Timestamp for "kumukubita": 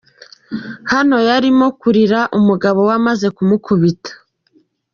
3.35-4.11